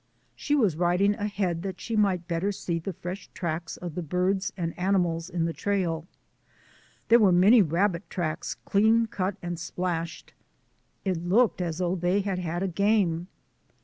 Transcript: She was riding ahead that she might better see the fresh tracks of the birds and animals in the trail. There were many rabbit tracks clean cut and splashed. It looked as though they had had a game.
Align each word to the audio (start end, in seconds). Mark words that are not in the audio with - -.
She 0.35 0.55
was 0.55 0.77
riding 0.77 1.13
ahead 1.13 1.61
that 1.61 1.79
she 1.79 1.95
might 1.95 2.27
better 2.27 2.51
see 2.51 2.79
the 2.79 2.91
fresh 2.91 3.27
tracks 3.35 3.77
of 3.77 3.93
the 3.93 4.01
birds 4.01 4.51
and 4.57 4.73
animals 4.75 5.29
in 5.29 5.45
the 5.45 5.53
trail. 5.53 6.07
There 7.09 7.19
were 7.19 7.31
many 7.31 7.61
rabbit 7.61 8.09
tracks 8.09 8.55
clean 8.65 9.05
cut 9.05 9.35
and 9.43 9.59
splashed. 9.59 10.33
It 11.05 11.17
looked 11.23 11.61
as 11.61 11.77
though 11.77 11.93
they 11.95 12.21
had 12.21 12.39
had 12.39 12.63
a 12.63 12.67
game. 12.67 13.27